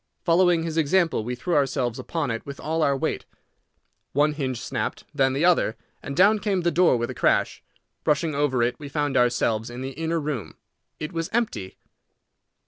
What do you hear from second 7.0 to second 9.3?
a crash. Rushing over it, we found